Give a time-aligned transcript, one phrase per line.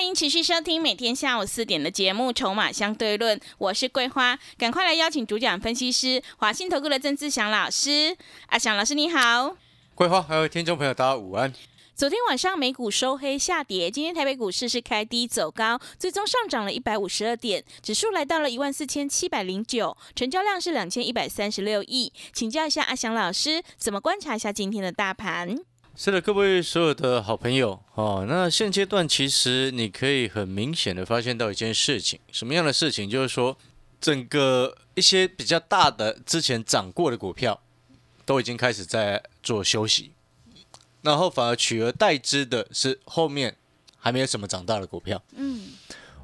[0.00, 8.16] 欢迎持续收听每天下午四点的节目《筹码相对论》，我是桂花，赶快来邀请主讲分析师华信投顾的郑志祥老师。
[8.46, 9.54] 阿祥老师你好，
[9.94, 11.52] 桂花还有听众朋友大家午安。
[11.94, 22.10] 昨天晚上美股收黑下跌，今天台北股市是开低走高，最终上涨了一百五十二点，指数来到了一万四千七百零九，成交量是两千一百三十六亿。
[22.32, 25.58] 请教一下阿祥老师，怎么观察一下今天的大盘？
[25.96, 33.10] 是的，各位所有的好朋友哦，那现阶段其实你可以很明显的发现到一件事情，什么样的事情？
[33.10, 33.58] 就是说，
[34.00, 37.60] 整个一些比较大的之前涨过的股票，
[38.24, 40.12] 都已经开始在做休息，
[41.02, 43.56] 然后反而取而代之的是后面
[43.98, 45.22] 还没有什么长大的股票。
[45.36, 45.68] 嗯，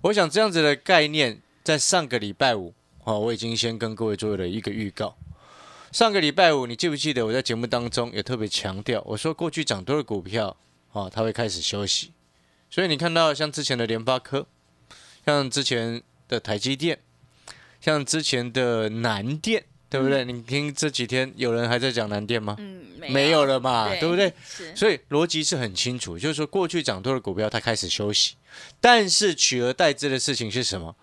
[0.00, 2.72] 我想这样子的概念，在上个礼拜五
[3.04, 5.14] 哦，我已经先跟各位做了一个预告。
[5.92, 10.56] 上个礼拜五，你记不记得我在节目当中也特别强调，我说过去涨多的股票
[10.92, 12.12] 啊，它会开始休息。
[12.68, 14.46] 所以你看到像之前的联发科，
[15.24, 16.98] 像之前的台积电，
[17.80, 20.24] 像之前的南电，对不对？
[20.24, 22.56] 你听这几天有人还在讲南电吗？
[22.58, 24.32] 嗯，没有了嘛，对对不对？
[24.44, 28.34] 是，所以逻辑是很清楚，就是说过去涨多的股票它开始休息，
[28.80, 30.94] 但是取而代之的事情是什么？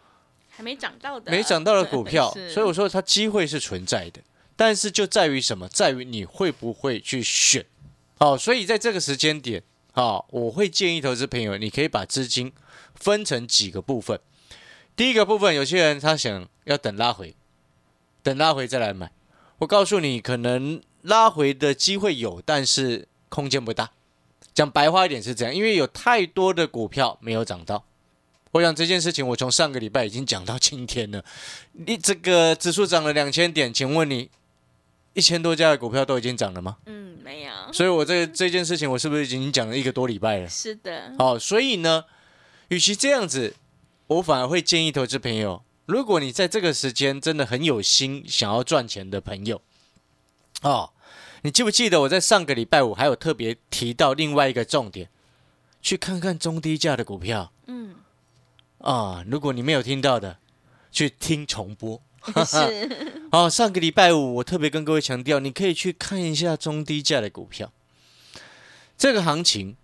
[0.56, 4.22] 还没涨到的，没涨到的股票，所以我说它机会是存在的，
[4.56, 5.68] 但是就在于什么？
[5.68, 7.66] 在于你会不会去选。
[8.20, 12.54] 好，所以在这个时间点，好，我会建议投资朋友，你可以把资金
[12.96, 14.20] 分成几个部分。
[14.96, 17.36] 第一个部分，有些人他想要等拉回，
[18.22, 19.12] 等拉回再来买。
[19.58, 23.92] 我告诉你，可能拉回的机会有，但是空间不大。
[24.54, 27.84] 讲白话一点是这样，因为有太多的股票没有涨到。
[28.52, 31.26] 我想这件事情，我从上个礼拜已经讲到今天了。
[31.72, 34.30] 你这个指数涨了两千点，请问你
[35.14, 36.78] 一千多家的股票都已经涨了吗？
[36.86, 40.50] 嗯，没有，所以我这这件事情，我是不是已经讲了一个多礼拜了？
[40.50, 42.06] 是的，好，所以呢，
[42.70, 43.56] 与其这样子，
[44.08, 49.62] 我反而会建议投资朋友，如果你在这个时间真的很有心想要赚钱的朋友，
[50.62, 50.92] 哦，
[51.44, 55.10] 你记不记得我在上个礼拜五还有特别提到另外一个重点，
[55.82, 57.52] 去看看中低价的股票。
[57.68, 57.96] 嗯，
[58.80, 60.38] 啊，如果你没有听到的，
[60.92, 62.02] 去听重播。
[62.46, 67.72] 是， 好，上个礼拜五我特别跟各位强调，你可以去看一下中低价的股票。
[68.98, 69.76] 这个行情，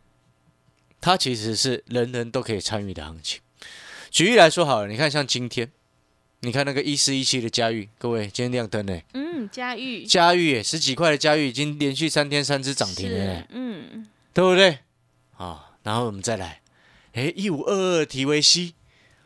[1.01, 3.41] 它其实是人人都可以参与的行情。
[4.09, 5.71] 举例来说好了，你看像今天，
[6.41, 14.79] 你看那个一四一七的嘉裕，各位今天亮灯呢，嗯，佳玉嘉裕十几块的嘉裕已经连续三天三只涨停了，嗯，对不对？
[15.37, 16.61] 啊，然后我们再来，
[17.13, 18.73] 哎，一五二二提维 C，，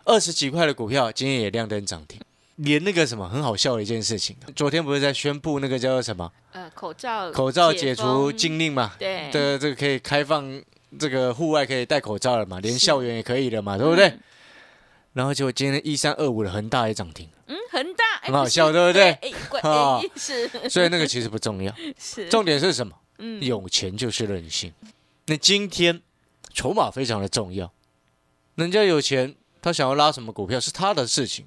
[0.06, 2.19] 二十几块的股票今天也亮灯涨停，
[2.58, 6.31] 连那个什么很好笑的一件事情，昨天不是在宣布那个叫做什么？
[6.52, 8.94] 呃，口罩口罩解除禁令嘛？
[9.00, 10.62] 对，这个这个可以开放，
[11.00, 12.59] 这个户外可以戴口罩了嘛？
[12.59, 13.78] 连校园也可以了嘛？
[13.78, 14.08] 对不对？
[14.08, 14.19] 嗯。
[15.13, 19.12] 然后结果今天一三二五的恒大也涨停，嗯，恒大，哎很好笑对不对？
[19.62, 20.47] 啊哎是。
[20.69, 22.96] 所以那个其实不重要，是，重点是什么？
[23.19, 24.74] 嗯，有钱就是任性。
[25.28, 26.02] 那今天
[26.53, 27.72] 筹码非常的重要，
[28.56, 31.46] 人家有钱，他想要拉什么股票是他的事情，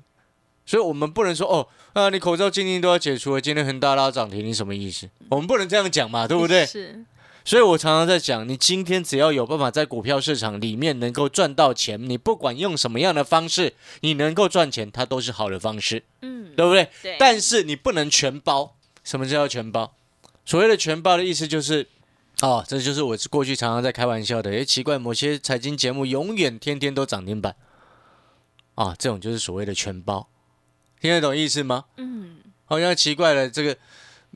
[0.66, 5.08] 所以我们不能说哦啊，你口罩禁令都要解除了，今天恒大拉涨停，你什么意思？
[5.30, 6.66] 我们不能这样讲嘛，对不对？
[6.66, 7.04] 是，
[7.44, 16.90] 所以我常常在讲，你今天只要有办法在股票市场里面能够赚到钱，你不管用什么样的方式，你能够赚钱，它都是好的方式，嗯，对不对？
[17.02, 18.74] 对，但是你不能全包。
[19.04, 19.94] 什么叫全包？
[20.44, 21.86] 所谓的全包的意思就是，
[22.40, 24.50] 哦，这就是我过去常常在开玩笑的。
[24.50, 27.54] 诶，奇怪，某些财经节目永远天天都涨停板，
[28.74, 30.28] 啊，这种就是所谓的全包，
[31.06, 31.84] 听得懂意思吗？
[31.98, 33.76] 嗯，好像奇怪了，这个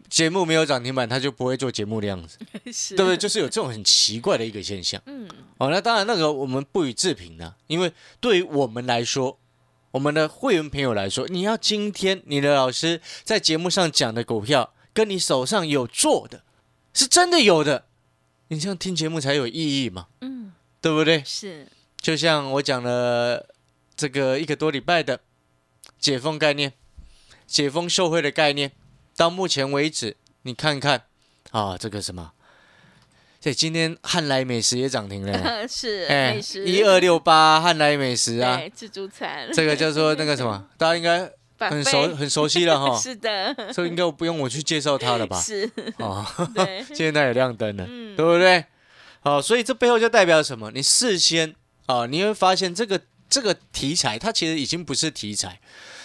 [0.08, 2.38] 节目没有涨停板，他就不会做节目的样子，
[2.94, 3.16] 对不对？
[3.16, 5.02] 就是有这种很奇怪的一个现象。
[5.06, 5.28] 嗯，
[5.58, 9.36] 哦，那当然那个我们不予置评呢，因为对于我们来说，
[9.90, 16.44] 我们的会员朋友来说，你要今天你的老师在节目上讲的股票，跟你手上有做的，
[16.94, 17.86] 是真的有的，
[18.48, 21.22] 你这样听节目才有意义嘛，嗯，对不对？
[21.26, 21.66] 是，
[22.00, 23.46] 就像我讲了
[23.96, 25.20] 这个一个多礼拜的
[26.00, 26.72] 解封概念、
[27.46, 28.72] 解封受贿的概念，
[29.16, 31.02] 到目前为止，你看看
[31.50, 32.32] 啊，这个什么？
[33.42, 45.40] 所以今天汉来美食也涨停了， 是哎美食，一二六八汉来美食啊，对自助餐，这个叫做那个什么， 大家应该很熟很熟悉了哈， 是的，所以应该不用我去介绍它了吧？
[45.40, 48.14] 是，哦，对，现在也亮灯了，嗯。
[48.16, 48.64] 对不对？
[49.20, 50.70] 好，所以这背后就代表什么？
[50.72, 51.54] 你事先
[51.86, 53.00] 啊，你会发现这个
[53.30, 55.58] 这个题材，它其实已经不是题材，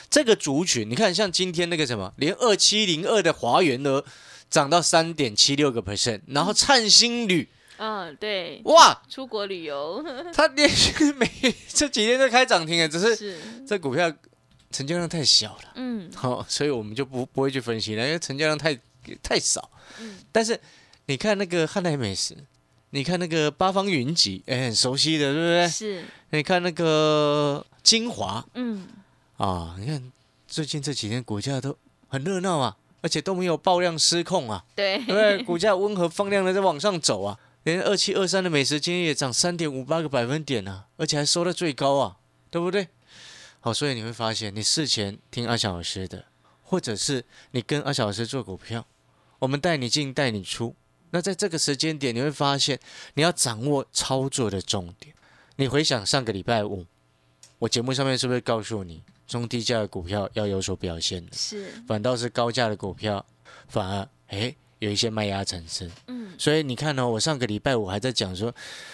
[0.10, 4.02] 这个族群，你看像今天那个什么，连二七零二的华元呢
[4.50, 10.04] 涨到三点七六个 percent，然后灿星旅，嗯，对，哇，出国旅游
[10.34, 11.30] 它连续每
[11.68, 14.12] 这几天都开涨停哎，只是是，这股票
[14.72, 15.74] 成交量太小了。
[15.76, 18.78] 嗯，好、所以我们就不不会去分析了，因为成交量太
[19.22, 19.70] 太少。
[20.00, 20.60] 嗯但是
[21.06, 22.36] 你看那个汉来美食，
[22.90, 25.68] 你看那个八方云集，哎，很熟悉的，对不对？
[25.68, 28.88] 是，你看那个精华嗯，
[29.38, 30.12] 啊，你看
[30.48, 31.78] 最近这几天股价都
[32.08, 35.44] 很热闹啊，而且都没有爆量失控啊，对，对不对？
[35.44, 42.18] 股价温和放量的在往上走啊，连二七二三的美食今天也涨三点五八个百分点啊，而且还收到最高啊，
[42.50, 42.88] 对不对？
[43.60, 46.26] 好，所以你会发现，你事前听阿小老师的，
[46.64, 48.86] 或者是你跟阿小老师做股票，
[49.40, 50.76] 我们带你进带你出。
[51.12, 52.80] 那在这个时间点，你会发现
[53.16, 55.16] 你要掌握操作的重点。
[55.56, 56.86] 你回想上个礼拜五，
[57.60, 63.26] 我节目上面是不是告诉你，中低价的股票要有所表现的，是，反倒是高价的股票
[63.68, 65.90] 反而诶有一些卖压产生。
[66.08, 68.54] 嗯，所以你看哦，我上个礼拜我还在讲说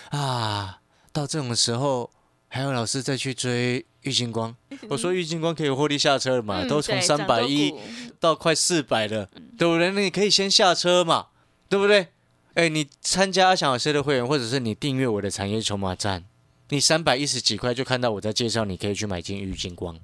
[0.09, 0.79] 啊，
[1.11, 2.09] 到这种时候
[2.47, 4.55] 还有老师再去追玉金光，
[4.89, 7.73] 我说玉金光可以获利下车了嘛，嗯都从三百一
[8.19, 9.91] 到快四百了，对不对？
[9.91, 11.27] 那你可以先下车嘛，
[11.69, 12.07] 对不对？
[12.53, 16.25] 哎，你参加阿翔老师的会员，或者是你订阅我的产业筹码站，
[16.67, 19.97] 你三百一十几块就看到我在介绍，你可以去买进玉金光，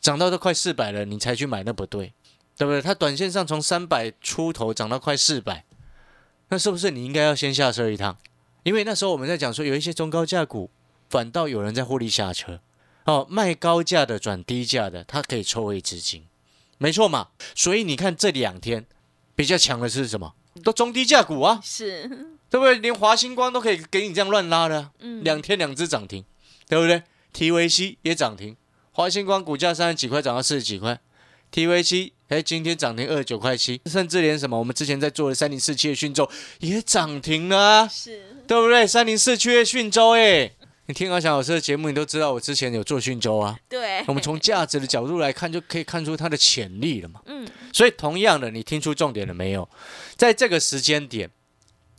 [0.00, 2.12] 涨到都快四百了，你才去买，那不对，
[2.56, 2.80] 对不对？
[2.80, 5.64] 它短线上从三百出头涨到快四百，
[6.48, 8.16] 那是不是你应该要先下车一趟？
[8.62, 10.70] 因为那时候我们在讲说，有一些中高价股，
[11.08, 12.60] 反倒有人在获利下车，
[13.04, 16.26] 哦，卖高价的转低价的，它可以抽回资金，
[16.76, 17.28] 没错嘛。
[17.54, 18.86] 所以你看这两天
[19.34, 20.34] 比较强的是什么？
[20.64, 22.08] 都中低价股啊，是，
[22.50, 22.74] 对不对？
[22.76, 26.24] 连华星光都可以给你这样乱拉的啊、嗯，两天两只涨停，
[26.68, 27.02] 对不对
[27.32, 28.56] ？TVC 也涨停，
[28.98, 30.98] 华星光股价三十几块涨到四十几块
[31.52, 36.28] ，TV 七哎今天涨停二十九块七，甚至连什么我们之前在做的三零四七的讯州
[36.58, 38.84] 也涨停了、啊，是，对不对？
[38.84, 40.50] 三零四七的讯州哎，
[40.86, 43.56] 你听阿翔老师的节目，你都知道我之前有做讯州啊。
[43.68, 47.20] 对，我们从价值的角度来看，就可以看出它的潜力了嘛。
[47.26, 49.68] 嗯，所以同样的，你听出重点了没有？
[50.16, 51.30] 在这个时间点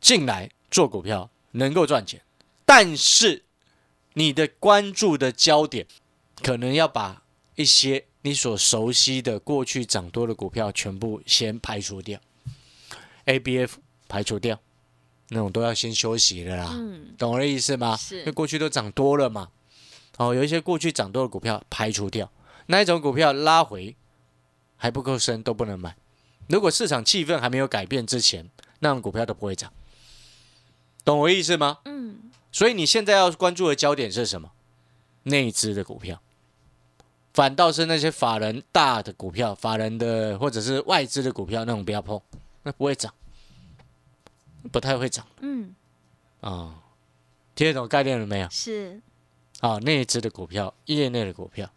[0.02, 2.20] 进来做股票能够赚钱，
[2.66, 3.44] 但是
[4.16, 5.88] 你的关注的焦点
[6.42, 7.24] 可能要把
[7.56, 12.20] 一些你所熟悉的过去涨多的股票全部先排除掉
[13.26, 13.72] ，ABF
[14.08, 14.60] 排除掉，
[15.30, 16.70] 那种都要先休息的啦。
[16.74, 17.96] 嗯，懂我的意思吗？
[17.98, 19.50] 是因为过去都涨多了嘛。
[20.18, 22.32] 哦，有一些过去涨多的股票排除掉，
[22.66, 23.96] 那一种股票拉回
[24.76, 25.96] 还不够深都不能买。
[26.48, 28.50] 如果市场气氛还没有改变之前，
[28.80, 29.72] 那种股票都不会涨。
[31.06, 31.80] 懂我意思吗？
[31.86, 34.52] 嗯，所以你现在要关注的焦点是什么？
[35.24, 36.22] 内资的股票，
[37.40, 42.22] 反倒是那些法人大的股票、法人的或者是外资的股票那种不要碰，
[42.64, 43.14] 那不会涨，
[44.74, 45.74] 不太会涨嗯，
[46.42, 46.84] 啊、
[47.56, 48.50] 听得懂概念了没有？
[48.50, 49.00] 是，
[49.62, 51.72] 啊，内资的股票，业内的股票。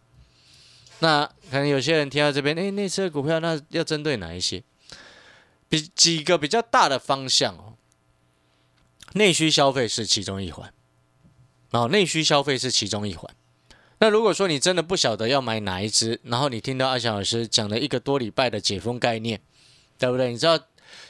[0.99, 4.61] 那可能有些人听到这边，哎，内资的股票，那要针对哪一些？
[5.69, 7.77] 比几个比较大的方向哦。
[9.13, 10.73] 内需消费是其中一环，
[11.71, 13.33] 哦，内需消费是其中一环。
[13.99, 19.39] 那如果说你真的不晓得要买哪一只，然后你听到阿翔老师讲了一个多礼拜的解封概念，
[19.97, 20.31] 对不对？
[20.31, 20.59] 你知道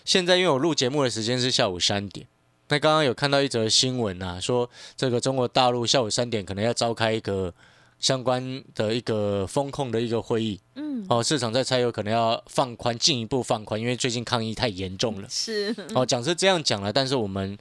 [0.05, 2.27] 现在因为我录节目的时间是下午三点，
[2.69, 7.53] 那刚刚有看到一则新闻啊，说这个中国大陆下午三点可能要召开一个
[7.99, 15.27] 相关的一个风控的一个会议嗯，哦，市场在猜有可能要放宽，进一步放宽，因为最近抗疫太严重了。
[15.31, 17.57] 是，哦，讲是这样讲了，但是我们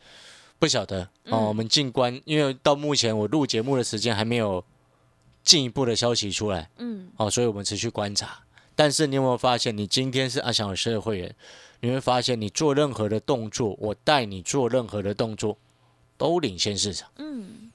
[0.58, 1.02] 不晓得。
[1.26, 1.44] 哦，嗯。
[1.46, 4.64] 我们静观，因为到目前我录节目的时间还没有
[5.42, 8.42] 进一步的消息出来嗯，哦，所以我们持续观察。
[8.74, 11.34] 但是你有没有发现，你今天是阿翔老师的会员，
[11.80, 15.58] 你会发现你做任何的动作，我带你做任何的动作，
[16.16, 17.10] 都领先市场。
[17.16, 17.70] 嗯，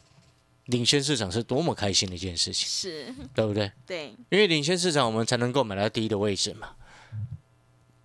[0.65, 3.71] 领先市场是多么开心的一件事情，是，对不对？
[3.85, 6.69] 对，因为领先市场，我们才能够买到第一的位置嘛。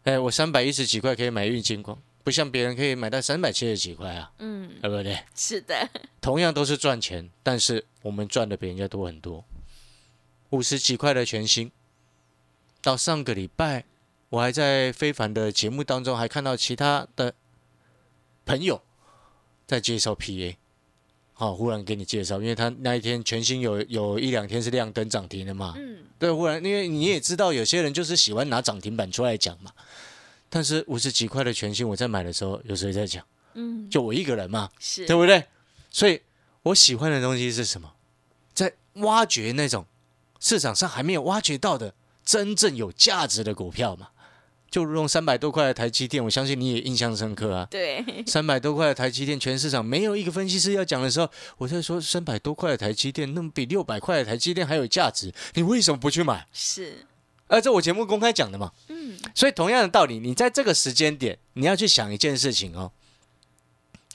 [0.05, 5.19] 哎，我三百一十几块可以买运金光，不像别人可以买到三百七十几块啊，嗯，对不对？
[5.35, 5.89] 是的，
[6.21, 9.43] 同样都是赚钱，但是我们赚的比人家多很多。
[10.53, 11.71] 五十几块的全新，
[12.81, 13.85] 到上个礼拜，
[14.29, 17.35] 我还在非凡的节目当中还看到其他的
[18.45, 18.83] 朋友
[19.67, 20.57] 在介绍 PA，
[21.33, 29.73] 好、忽然给你介绍，因为他那一天全新有有一两天是亮灯涨停的嘛，嗯，对，忽然因为你也知道有些人就是喜欢拿涨停板出来讲嘛，
[30.51, 33.27] 但是五十几块的全新我在买的时候，有谁在讲？
[33.55, 35.45] 嗯，就我一个人嘛，是，对不对？
[35.91, 36.21] 所以
[36.63, 37.95] 我喜欢的东西是什么？
[38.53, 39.87] 在挖掘那种
[40.43, 41.95] 市场上还没有挖掘到的
[42.25, 44.09] 真正有价值的股票嘛。
[44.69, 47.69] 就如同三百多块的台积电，我相信你也印象深刻啊。
[47.71, 56.47] 对， 三百多块的台积电，全市场没有一个分析师要讲的时候，我在说三百多块的台积电，那么比六百块的台积电还有价值，你为什么不去买？
[56.55, 57.07] 是，
[57.49, 58.73] 呃，这我节目公开讲的嘛。
[58.89, 62.91] 嗯，所以同样的道理，你在这个时间点，你要去想一件事情哦。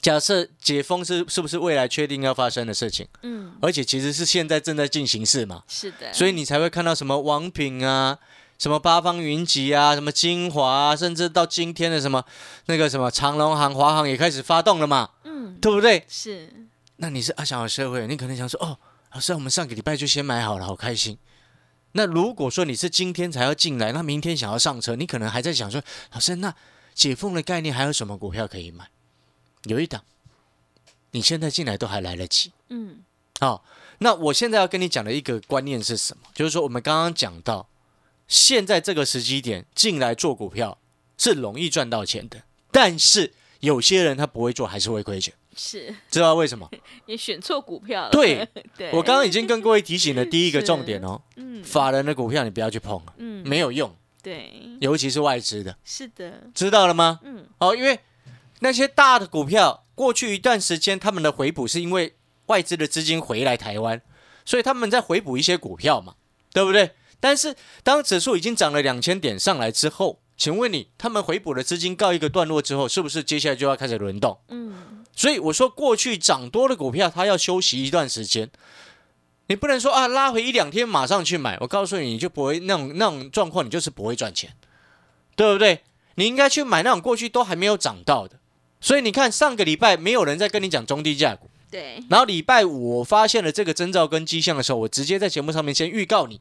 [0.00, 8.18] 假设解封是是不是未来确定要发生的事情，嗯，而且其实是现在正在进行式嘛，是的，所以你才会看到什么王品啊，
[8.58, 12.24] 什么八方云集啊，什么精华啊，甚至到今天的什么
[12.66, 16.04] 那个什么长隆行、华航也开始发动了嘛，嗯，对不对？
[16.08, 16.48] 是，
[16.96, 18.78] 那你是阿小的社会，你可能想说，哦，
[19.12, 21.18] 老师，我们上个礼拜就先买好了，好开心。
[21.92, 26.54] 那如果说你是今天才要进来，那明天想要上车，你可能还在想说，老师，那
[26.94, 28.88] 解封的概念还有什么股票可以买？
[29.64, 30.02] 有一档，
[31.12, 32.52] 你现在进来都还来得及。
[32.68, 32.98] 嗯，
[33.40, 33.64] 好、
[33.98, 36.24] 那我现在要跟你讲的一个观念是什么？
[36.34, 37.68] 就是说，我们刚刚讲到，
[38.26, 40.78] 现在这个时机点进来做股票
[41.16, 46.70] 是容易赚到钱的，但是有些人他不会做，还是会亏钱，是，知道为什么？
[47.06, 48.46] 你选错股票了，对，
[48.76, 51.64] 对，我刚刚已经跟各位提醒了第一个重点哦，嗯。
[51.64, 57.20] 法人的股票你不要去碰了，嗯，没有用，对，尤其是外资的，是的，知道了吗？
[57.24, 57.98] 嗯，哦，因为
[58.60, 64.00] 那些大的股票，过去一段时间他们的回补是因为外资的资金回来台湾，
[64.44, 66.14] 所以他们在回补一些股票嘛，
[66.52, 66.92] 对不对？
[67.20, 74.38] 但是当指数已经涨了两千点上来之后，请问你，他们回补的资金告一个段落之后，是不是接下来就要开始轮动？
[74.48, 78.50] 嗯，所以我说，过去涨多的股票，它要休息一段时间。
[79.48, 81.56] 你不能说啊，拉回一两天马上去买。
[81.60, 84.54] 我告诉你，你就不会那种那种状况，你就是不会赚钱，
[85.34, 85.82] 对不对？
[86.14, 88.38] 你应该去买那种过去都还没有涨到的。
[88.80, 96.40] 所以你看，上个礼拜没有人在跟你讲中低价股，对，然后礼拜五我发现了这个征兆跟迹象的时候，我直接在节目上面先预告你。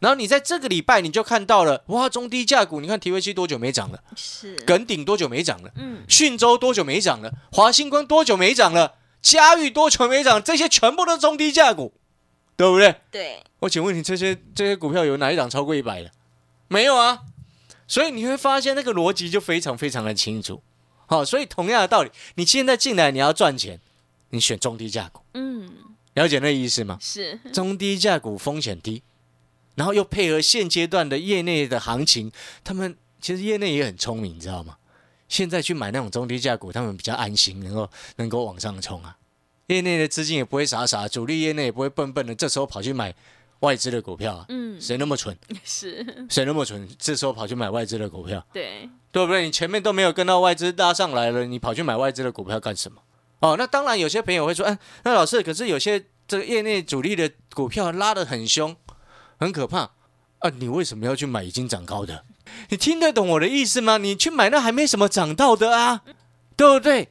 [0.00, 4.02] 然后你在这个礼拜你就看到了，哇，中低价股，你看 TVC 多久没涨了？
[4.16, 5.70] 是，耿鼎多久没涨了？
[5.76, 7.32] 嗯，讯州多久没涨了？
[7.52, 8.94] 华星光多久没涨了？
[9.20, 10.42] 嘉裕多久没涨？
[10.42, 11.92] 这些全部都是中低价股，
[12.56, 12.96] 对不对？
[13.12, 16.10] 对，我请问你，这些这些股票有哪一档超过一百的？
[16.66, 17.20] 没有啊。
[17.86, 20.62] 所以你会发现那个逻辑就非常非常的清楚。
[21.12, 23.78] 好、所以同样的道理，你现在进来你要赚钱，
[24.30, 25.70] 你选中低价股，嗯，
[26.14, 26.96] 了解那意思吗？
[27.00, 29.02] 是，中低价股风险低，
[29.74, 32.32] 然后又配合现阶段的业内的行情，
[32.64, 34.78] 他们其实业内也很聪明，你知道吗？
[35.28, 39.16] 现在去买那种中低价股，他们比较安心，能够能够往上冲啊。
[39.66, 43.14] 业内的资金也不会傻傻，主力业内也不会笨笨的，这时候跑去买
[43.62, 44.46] 外资的股票啊。
[44.48, 45.36] 嗯，谁那么蠢？
[45.64, 46.88] 是，谁那么蠢？
[46.98, 49.44] 这时候跑去买外资的股票，对，对不对？
[49.44, 53.02] 你前面都没有跟到外资拉上来了，你跑去买外资的股票干什么？
[53.40, 58.76] 哦，那当然，有些朋友会说，哎、那老师，可是有些这个业内主力的股票拉得很凶，
[59.36, 59.90] 很可怕
[60.38, 60.50] 啊！
[60.58, 62.24] 你为什么要去买已经涨高的？
[62.68, 63.98] 你听得懂我的意思吗？
[63.98, 66.02] 你去买那还没什么涨到的啊，
[66.56, 67.08] 对不对？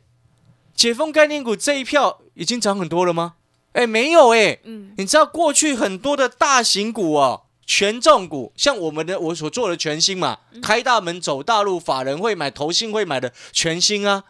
[0.73, 3.35] 解封概念股这一票已经涨很多了吗？
[3.73, 14.25] 哎，没有哎，嗯，你知道过去很多的大型股哦，权重股，像我们的我所做的全新嘛，开大门走大路，法人会买，投信会买的全新啊，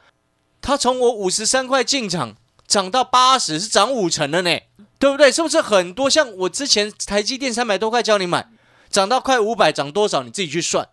[0.62, 2.36] 它从我五十三块进场，
[2.68, 4.60] 涨到八十，是涨五成了呢，
[5.00, 5.32] 对不对？
[5.32, 6.08] 是不是很多？
[6.08, 8.48] 像我之前台积电三百多块教你买，
[8.92, 10.88] 涨到快五百，涨多少你自己去算。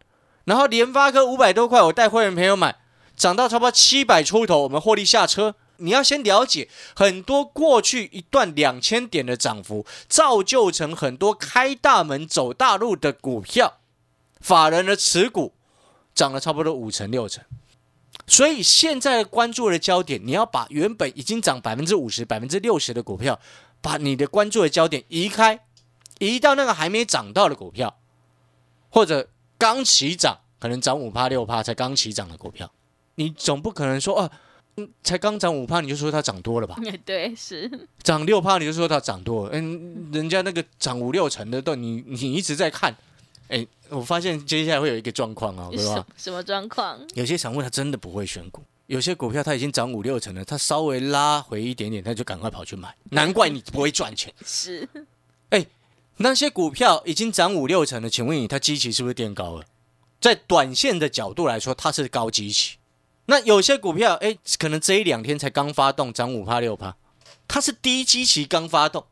[0.45, 2.77] 然后联发科五百多块，我带会员朋友买，
[3.15, 5.55] 涨到差不多七百出头，我们获利下车。
[5.79, 13.79] 你要先了解，很多过去一段两千点的涨幅，造就成很多开大门走大路的股票，
[14.41, 15.55] 法人的持股
[16.15, 17.43] 涨了差不多五成六成。
[18.27, 23.41] 所以现在关注的焦点，你要把原本已经涨百分之五十、百分之六十的股票，
[23.81, 25.65] 把你的关注的焦点移开，
[26.19, 27.99] 移到那个还没涨到的股票，
[28.91, 32.71] 或者刚起涨，可能涨五趴六趴才刚起涨的股票，
[33.15, 34.31] 你总不可能说啊，
[35.03, 36.77] 才刚涨五趴你就说它涨多了吧？
[37.05, 37.71] 对，是，
[38.03, 42.97] 涨六趴你就说它涨多了，嗯，人家那个涨五六成的都你你一直在看，
[43.49, 46.07] 哎，我发现接下来会有一个状况啊，对吧什？
[46.25, 46.99] 什么状况？
[47.15, 54.33] 有些散户他真的不会选股，有些股票它已经涨五六成了，他稍微拉回一点点，他就赶快跑去买，难怪你不会赚钱。
[54.45, 54.89] 是，
[55.51, 55.67] 哎
[56.19, 59.65] 那些股票已经涨五六成了，请问你它基期是不是垫高了？
[60.21, 62.78] 在短线的角度来说，它是高基期，
[63.31, 66.97] 那有些股票，哎，可能这一两天才刚发动，涨五趴六趴，
[67.47, 69.05] 它是低基期刚发动，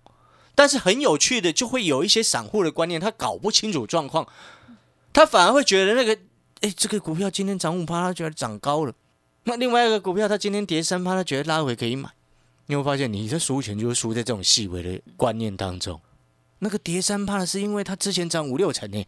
[0.54, 4.26] 但是很有趣的，就会有一些散户的观念，他搞不清楚状况，
[5.12, 6.18] 他反而会觉得那个，
[6.62, 8.92] 哎，这个股票今天涨五趴，他觉得涨高了；
[9.44, 12.08] 那另外一个股票，他今天跌三趴，他觉得拉回可以买。
[12.68, 16.00] 你会发现，你这输钱就是输在这种细微的观念当中。
[16.60, 19.04] 那个跌三趴的是因为它之前涨五六成呢，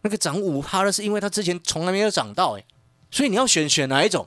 [0.00, 2.64] 那个涨五趴的是因为它之前从来没有涨到哎，
[3.10, 4.26] 所以你要选选哪一种？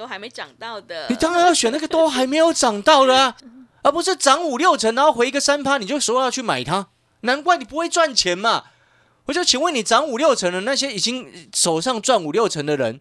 [0.00, 3.36] 都还没涨到的，你当然要选那个都还没有涨到的啊，
[3.82, 6.88] 而不是涨五六成然后回一个三趴你就说要去买它，
[7.20, 8.64] 难怪你不会赚钱嘛。
[9.26, 12.98] 我就请问你，涨五六成的那些已经手上赚五六成的人，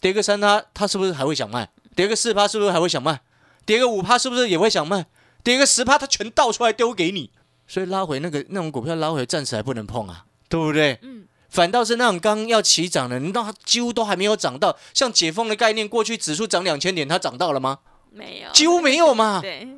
[0.00, 1.68] 跌个三趴，他是不是还会想卖？
[1.94, 3.20] 跌个四趴是不是还会想卖？
[3.66, 5.04] 跌个五趴是不是也会想卖？
[5.44, 7.30] 跌个十趴，他全倒出来丢给你。
[7.66, 10.98] 所以拉回那个那种股票拉回暂时还不能碰啊，对不对？
[11.02, 11.26] 嗯。
[11.52, 17.80] 反倒是那种刚要起涨的，你到几乎都还没有涨到，像解封的概念，过去指数涨两千点，它涨到了吗？
[18.10, 19.40] 没有，几乎没有嘛。
[19.44, 19.68] 对。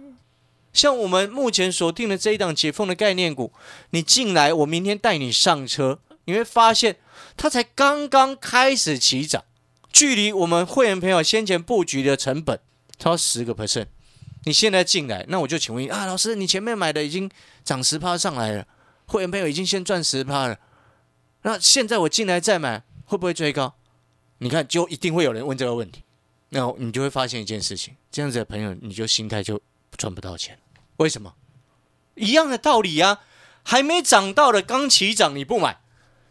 [0.72, 3.52] 像我们目前锁定的这一档解封的概念股，
[3.90, 6.96] 你进来，我明天带你上车，你会发现
[7.36, 9.42] 它才刚刚开始起涨，
[9.92, 12.60] 距离我们会员朋友先前布局的成本。
[12.98, 13.86] 超十个 percent，
[14.44, 17.28] 你现在进来，那我就请问啊，老师，你前面买的已经
[17.64, 18.64] 涨十趴上来了，
[19.06, 20.56] 会员朋友已经先赚十趴了，
[21.44, 23.74] 那现在我进来再买，会不会追高？
[24.38, 26.02] 你看，就一定会有人问这个问题，
[26.48, 29.60] 那你就会发现一件事情，这样子的朋友，你就心态就
[29.96, 30.58] 赚不到钱，
[30.96, 31.34] 为什么？
[32.14, 33.20] 一样的道理啊，
[33.62, 35.78] 还没涨到的刚起涨你不买，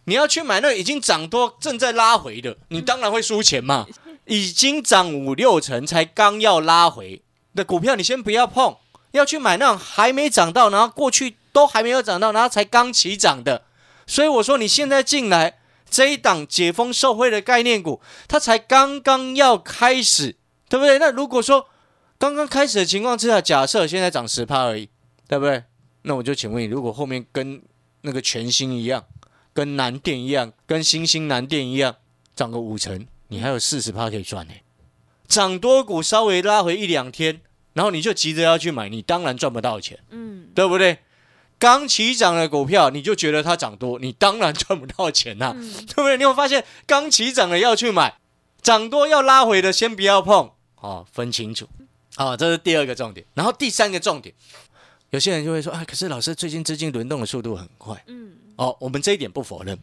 [0.05, 3.87] 你要去买那已经涨多正在拉回的，你当然会输钱嘛。
[4.25, 7.21] 已经涨五六成，才刚要拉回
[7.53, 8.77] 的股票，你先不要碰，
[9.11, 13.65] 要去买那种还没涨到，然后过去都还没有涨到，然后才刚起涨的。
[14.13, 15.57] 所以我说，你现在进来
[15.89, 20.35] 这一档解封受惠的概念股，它才刚刚要开始，
[20.69, 20.99] 对不对？
[20.99, 21.67] 那如果说
[22.19, 24.87] 刚刚开始的情况之下，假设现在涨十趴而已，
[25.27, 25.63] 对不对？
[26.03, 27.59] 那我就请问你，如果后面跟
[28.01, 29.03] 那个全新一样，
[29.51, 31.95] 跟南电一样，跟新兴南电一样，
[32.35, 33.07] 涨个五成？
[33.29, 34.53] 你还有四十趴可以赚呢，
[35.27, 37.41] 涨多股稍微拉回一两天，
[37.73, 40.99] 然后你就急着要去买，你当然赚不到钱，嗯，对不对？
[41.59, 45.55] 刚起涨的股票，你就觉得它涨多，你当然赚不到钱呐，
[45.87, 46.17] 对不对？
[46.17, 48.17] 你有发现刚起涨的要去买，
[48.61, 51.67] 涨多要拉回的先不要碰，哦，分清楚，
[52.15, 53.25] 好，这是第二个重点。
[53.33, 54.33] 然后第三个重点，
[55.11, 59.77] 有些人就会说，啊，可是老师最近资金轮动的速度很快，嗯，哦，我们这一点不否认，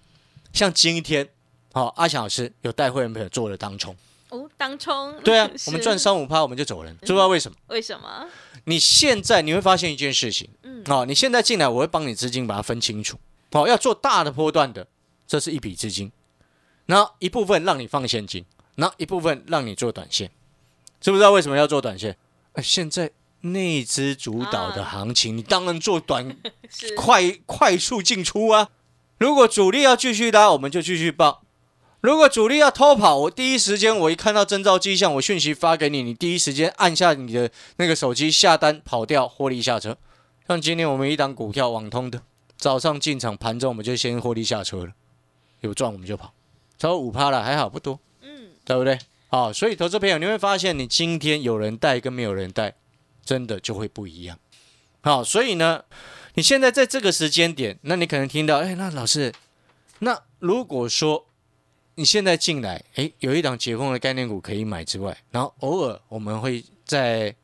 [0.52, 1.28] 像今天。
[1.72, 3.94] 好，阿强老师有带会员朋友做了当冲
[4.30, 7.56] 哦，当冲对啊， 我们赚三五趴我们就走人，知不知道为什么？
[7.68, 8.26] 为什么？
[8.70, 13.18] 你现在你会发现一件事情，嗯，哦，你现在进来，我会帮你资金把它分清楚，
[13.50, 14.86] 哦，要做大的波段的，
[15.26, 16.12] 这是一笔资金，
[16.86, 18.44] 然后一部分让你放现金，
[18.76, 20.30] 然后一部分让你做短线，
[21.00, 22.16] 知不知道为什么要做短线？
[22.52, 26.36] 呃，现在内资主导的行情，你当然做短，
[26.96, 28.68] 快快速进出啊。
[29.18, 31.42] 如果主力要继续拉，我们就继续报。
[32.00, 39.98] 如果主力要偷跑，我第一时间我一看到征兆迹象，我讯息发给你，你第一时间按下你的那个手机下单跑掉获利下车。
[40.48, 42.22] 像今天我们一档股票网通的，
[42.56, 44.92] 早上进场盘中我们就先获利下车了，
[45.60, 46.32] 有赚我们就跑，
[46.78, 47.44] 超过五趴了。
[47.44, 48.98] 还好不多，嗯，对不对？
[49.28, 52.76] 好，所以投资朋友你会发现，你今天有人带跟没有人带，
[53.22, 54.38] 真的就会不一样。
[55.02, 55.84] 好，所以呢，
[56.32, 59.34] 你现在在这个时间点，那你可能听到，哎，那老师，
[59.98, 61.26] 那如果说。
[62.00, 67.36] 你现在进来，诶，有一档解封的概念股可以买之外，然后偶尔我们会在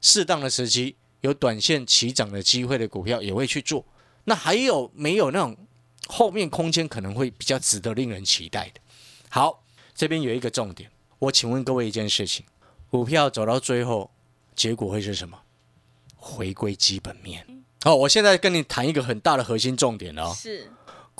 [0.00, 3.84] 适当的时机有短线起涨的机会的股票也会去做。
[4.24, 5.56] 那还有没有那种
[6.08, 8.80] 后面空间可能会比较值得令人期待的？
[9.28, 9.62] 好，
[9.94, 12.44] 这边有一个重点，我请问各位一件事情：
[12.90, 14.10] 股票走到最后，
[14.56, 15.38] 结果会是什么？
[16.16, 17.46] 回归基本面。
[17.82, 20.34] 好，我现在跟你谈一个很大的核心重点哦。
[20.34, 20.68] 是。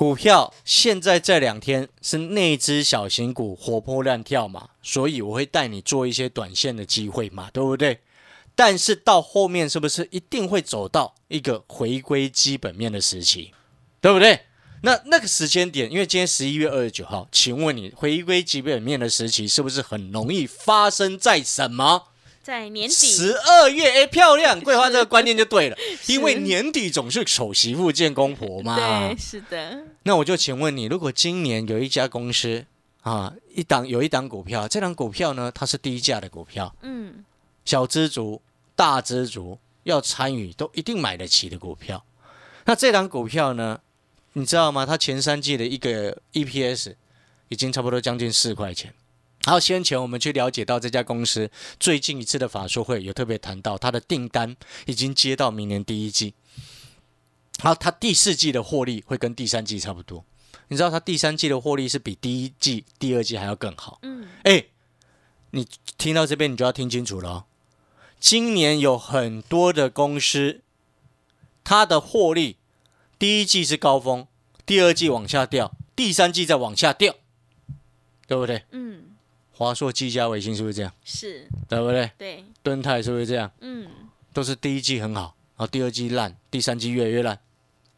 [0.00, 8.00] 股票现在这两天是内资小型股活泼乱跳嘛，所以我会带你做一些短线的机会嘛，对不对？
[8.54, 13.52] 但是到后面是不是一定会走到一个回归基本面的时期，
[14.00, 14.40] 对不对？
[14.80, 22.04] 那那个时间点，因为今天十一月二十九号，请问你回归基本面的时期是不是很容易发生在什么？
[22.42, 25.76] 在年底十二月，哎，漂亮， 桂花这个观念就对了，
[26.06, 28.76] 因为年底总是丑媳妇见公婆嘛。
[28.76, 29.84] 对，是的。
[30.04, 32.64] 那我就请问你，如果今年有一家公司
[33.02, 37.24] 啊，一档有一档股票，这档股票呢，它是低价的股票，嗯，
[37.64, 38.40] 小资族、
[38.74, 42.02] 大资族要参与都一定买得起的股票。
[42.64, 43.80] 那这档股票呢，
[44.32, 44.86] 你知道吗？
[44.86, 46.94] 它前三季的一个 EPS
[47.48, 48.94] 已经差不多将近四块钱。
[49.44, 56.34] 然后先前我们去了解到这家公司最近一次的法说会有特别谈到，它的订单已经接到明年第一季，
[57.62, 60.24] 然后它第四季的获利会跟第三季差不多。
[60.68, 63.98] 你知道它第三季的获利是比第一季、第二季还要更好。
[64.02, 64.66] 嗯，哎，
[65.50, 65.66] 你
[65.98, 67.44] 听到这边你就要听清楚了哦。
[68.20, 70.60] 今年有很多的公司，
[71.64, 72.58] 它的获利
[73.18, 74.28] 第一季是高峰，
[74.64, 77.16] 第二季往下掉，第三季再往下掉，
[78.28, 78.64] 对不对？
[78.70, 79.09] 嗯，
[79.60, 80.90] 华硕、技嘉、伟星是不是这样？
[81.04, 82.10] 是，对不对？
[82.16, 83.52] 对，敦泰是不是这样？
[83.60, 83.86] 嗯，
[84.32, 87.38] 都是第一季很好，然后第二季烂，第三季越来越烂，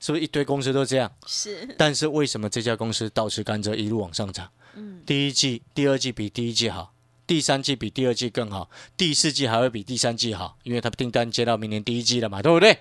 [0.01, 1.12] 是不是一堆公司都这样？
[1.25, 4.51] 是，但是为什么这家公司倒吃甘蔗一路往上涨？
[4.75, 6.92] 嗯，第一季、第二季比第一季好，
[7.29, 12.79] 第三季比第二季更好，第四季还会比第三季好，因为它订单接到明年第一季了嘛，对不对？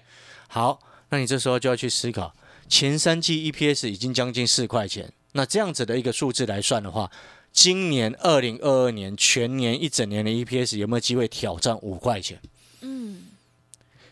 [0.48, 2.34] 好，那你这时候就要去思考，
[2.68, 7.12] 前三季 EPS 已经将近四块钱，那这样子的一个数字来算的话，
[7.52, 12.42] 今年二零二二年全年一整年的 EPS 有没有机会挑战五块钱？
[12.82, 13.28] 嗯，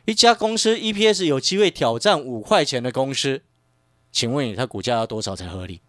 [0.06, 3.42] 一家公司 EPS 有机会挑战五块钱的公司，
[4.12, 5.82] 请问你它股价要多少才合理？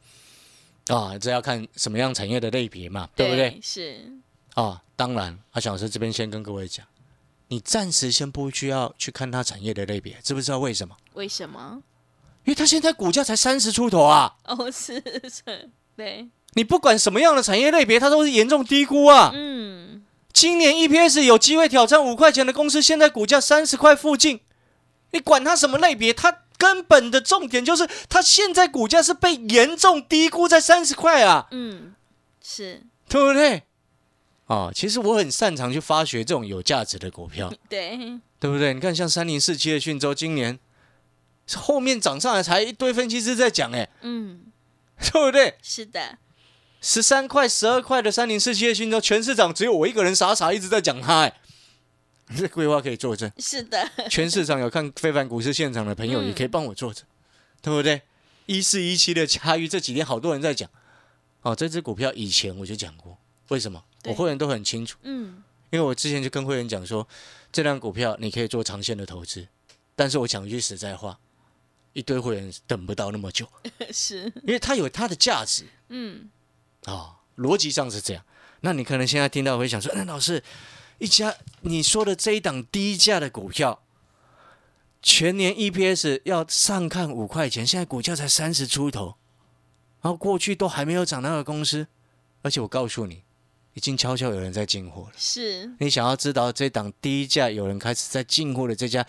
[0.87, 3.59] 啊，这要看什么样产业的类别嘛，对不对？？
[3.63, 4.13] 是，
[4.55, 6.87] 啊，当然，阿小老师这边先跟各位讲，
[7.49, 10.97] 你暂时先不需要去看它产业的类别，知不知道为什么？
[11.15, 11.83] 为什么？
[12.45, 14.95] 因为它现在股价才三十出头啊，哦，是
[15.29, 19.31] 是，对，你不管什么样的产业类别，它都是严重低估啊。
[19.35, 24.41] 嗯，今年 EPS 有机会挑战五块钱的公司，现在股价三十块附近，
[25.13, 31.95] 你管它什么类别，它根本的重点就是它现在股价是被严重低估在三十块啊，嗯，
[32.43, 33.63] 是，对不对？
[34.47, 37.97] 哦，其实我很擅长去发掘这种有价值的股票， 对，
[38.41, 38.75] 对不对？
[38.75, 40.59] 你看像三零四七的讯州，今年
[41.55, 44.41] 后面涨上来才一堆分析师在讲，哎，嗯，
[45.01, 45.55] 对不对？
[45.63, 46.19] 是的，
[46.81, 51.41] 十三块、十二块的三零四七的讯州，全市场只有我一个人傻傻一直在讲它，哎，
[52.37, 53.31] 这规划可以作证。
[53.39, 56.27] 是的，全市场有看非凡股市现场的朋友，嗯。
[56.29, 57.05] 也可以帮我作证，
[57.61, 58.03] 对不对？
[58.47, 60.69] 一四一七的嘉裕这几天好多人在讲，
[61.43, 63.17] 哦，这只股票以前我就讲过，
[63.49, 63.85] 为什么？
[64.05, 67.07] 我会员都很清楚，嗯，因为我之前就跟会员讲说，
[67.53, 69.47] 这辆股票你可以做长线的投资，
[69.95, 71.19] 但是我讲一句实在话，
[71.93, 73.47] 一堆会员等不到那么久，
[73.93, 76.31] 是，因为它有它的价值嗯，
[76.85, 78.25] 啊、哦，逻辑上是这样。
[78.61, 80.43] 那你可能现在听到会想说，那老师，
[80.99, 83.83] 一家你说的这一档低价的股票，
[85.03, 89.17] 全年 EPS 要上看五块钱，现在股价才三十出头，
[90.03, 91.87] 然后过去都还没有涨那个公司，
[92.43, 93.23] 而且我告诉你，
[93.73, 95.13] 已经悄悄有人在进货了。
[95.17, 99.07] 是，你想要知道这档低价有人开始在进货的这家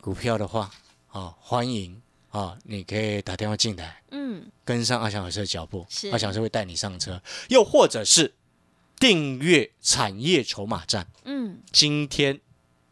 [0.00, 0.70] 股票的话，
[1.08, 8.34] 啊、欢迎啊、你可以打电话进来，嗯，跟上阿翔老师的脚步，阿翔老师会带你上车，又或者是
[8.98, 11.06] 订阅产业筹码站。
[11.24, 12.38] 嗯，今天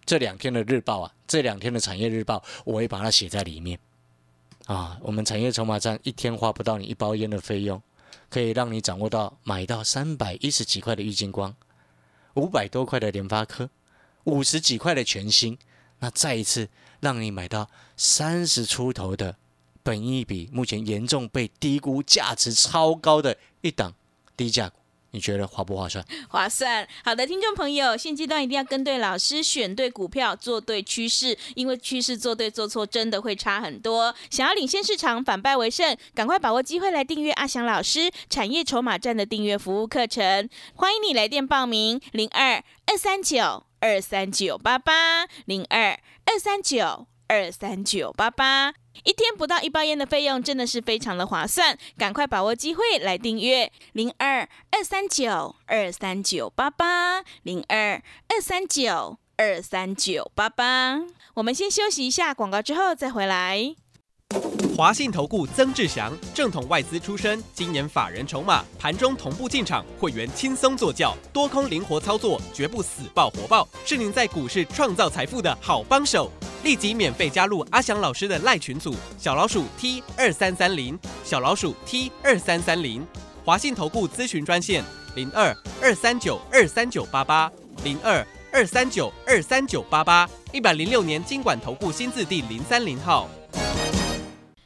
[0.05, 3.79] 这两天的日报啊，这两天的产业日报，我会把它写在里面
[4.67, 4.99] 啊。
[5.03, 7.81] 我们产业筹码站一天花不到你一包烟的费用，
[8.31, 11.55] 可以让你掌握到买到三百一十几块的郁金光，
[12.35, 13.69] 五百多块的联发科，
[14.25, 15.59] 五十几块的全新，
[15.99, 16.69] 那再一次
[17.01, 19.37] 让你买到三十出头的
[19.83, 23.95] 本益比目前严重被低估、价值超高的一档
[24.37, 24.77] 低价股，
[25.13, 26.05] 你觉得划不划算？
[26.29, 26.87] 划算。
[27.05, 34.15] 好的，听众朋友，现阶段一定要跟对老师，选对股票，做对趋势，因为趋势做对做错真的会差很多。
[34.29, 40.49] 想要领先市场，反败为胜，赶快把握机会来订阅阿翔老师产业筹码站的订阅服务课程。
[40.75, 48.75] 欢迎你来电报名：零二二三九二三九八八零二二三九二三九八八。
[49.05, 61.03] 一天不到一包烟的费用，真的是非常的划算，赶快把握机会来订阅零二二三九二三九八八零二二三九二三九八八。
[61.35, 63.75] 我们先休息一下广告，之后再回来。
[64.77, 76.31] 华信投顾曾志祥，正统外资出身，今年法人筹码，盘中同步进场，会员轻松做教，多空灵活操作，绝不死爆活爆，是您在股市创造财富的好帮手。
[76.63, 83.07] 立即免费加入阿翔老师的赖群组，小老鼠 T 二三三零，小老鼠 T 二三三零，
[83.45, 87.51] 华信投顾咨询专线零二二三九二三九八八
[87.85, 93.29] 零二二三九二三九八八，一百零六年经管投顾新字第零三零号。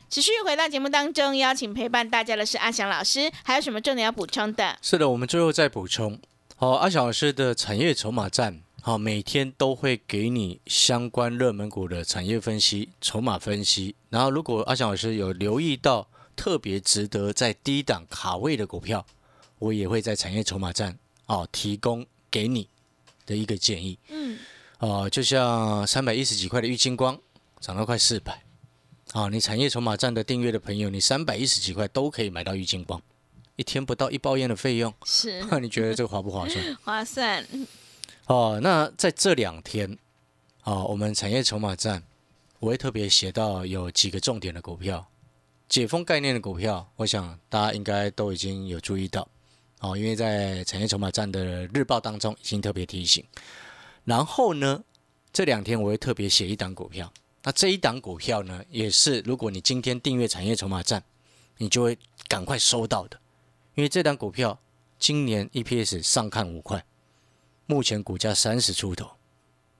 [0.08, 4.76] 持续回到节目当中，邀请陪伴大家的是阿翔老师，还有什么重点要补充的？
[4.82, 6.18] 是的，我们最后再补充。
[6.56, 13.94] 好、阿翔老师的产业筹码站，好、每天都会给你相关热门股的产业分析、筹码分析。
[14.08, 19.04] 然后，如果阿翔老师有留意到特别值得在低档卡位的股票，
[19.58, 22.66] 我也会在产业筹码站哦提供给你
[23.26, 23.98] 的一个建议。
[24.08, 24.38] 嗯，
[24.78, 27.18] 哦，就像三百一十几块的玉金光
[27.60, 28.42] 涨到快四百，
[29.12, 33.02] 啊，你产业筹码站的订阅的朋友，你三百一十几块都可以买到玉金光，
[33.56, 36.64] 一天不到一包烟的费用，是那 你觉得这个划不划算？
[36.82, 37.46] 划算，
[38.30, 39.98] 哦，那在这两天，
[40.62, 42.04] 哦，我们产业筹码站，
[42.60, 45.04] 我会特别写到有几个重点的股票，
[45.68, 49.26] 解封概念的股票，我想大家应该都已经有注意到，
[49.80, 53.24] 哦，因为在产业筹码站的日报当中已经特别提醒。
[54.04, 54.84] 然后呢，
[55.32, 57.12] 这两天我会特别写一档股票，
[57.42, 61.02] 那这一档股票呢，也是如果你今天订阅产业筹码站，
[61.56, 63.18] 你就会赶快收到的，
[63.74, 64.56] 因为这档股票
[65.00, 66.84] 今年 EPS 上看五块。
[67.70, 69.08] 目前股价三十出头，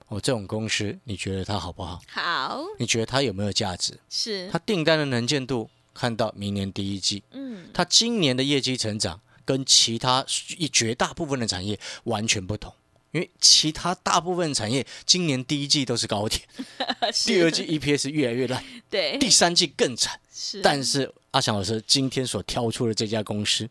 [0.07, 2.01] 哦，这种公司你觉得它好不好？
[2.07, 3.99] 好，你觉得它有没有价值？
[4.09, 4.49] 是。
[4.53, 10.25] 它，订单的能见度看到明年第一季，嗯，它今年的业绩成长跟其他
[10.57, 12.73] 一绝大部分的产业完全不同，
[13.11, 16.41] 因为其他大部分产业今年第一季都是高点，
[17.27, 20.21] 第二季 EPS 越来越烂，对，第三季更惨。
[20.33, 23.69] 是，但是阿翔老师今天所挑出的这家公司，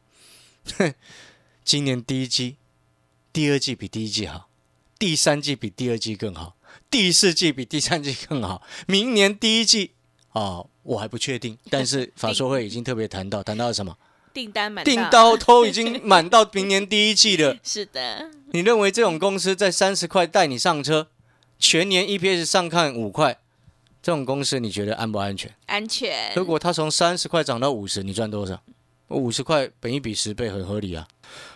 [1.64, 2.58] 今年第一季、
[3.32, 4.50] 第二季比第一季好，
[4.98, 6.56] 第三季比第二季更好，
[6.90, 9.92] 第四季比第三季更好，明年第一季
[10.32, 13.98] 啊、我还不确定， 但是法说会已经特别谈到，谈到了什么？
[14.32, 17.58] 订单满订到刀都已经满到明年第一季了。
[17.64, 21.08] 是的，你认为这种公司在三十块带你上车，
[21.58, 23.40] 全年 EPS 上看五块，
[24.04, 25.54] 这种公司你觉得安不安全？
[25.66, 28.62] 安全，如果它从三十块涨到五十，你赚多少？
[29.10, 31.08] 五十块，本一比十倍，很合理啊。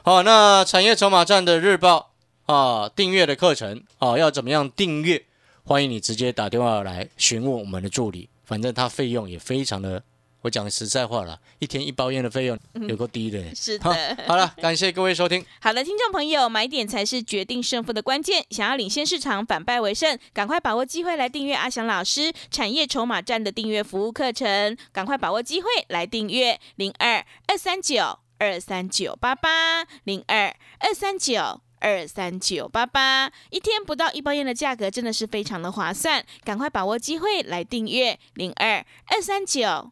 [0.04, 2.12] 好，那产业筹码站的日报
[2.46, 5.24] 啊，订阅的课程啊，要怎么样订阅？
[5.64, 10.04] 欢迎你直接打电话来询问我们的助理，反正他费用也非常的，
[10.44, 13.42] 我讲实在话了，一天一包烟的费用有够低的。
[13.44, 15.44] 好是的，好了，感谢各位收听。
[15.62, 18.46] 好的，听众朋友，买点才是决定胜负的关键。
[18.50, 31.62] 想要领先市场，反败为胜，赶快把握机会来订阅阿翔老师产业筹码站的订阅服务课程，赶快把握机会来订阅零二二三九二三九八八零二二三九。
[31.86, 39.92] 二三九八八，一天不到一包烟的价格，真的是非常的划算，赶快把握机会来订阅零二二三九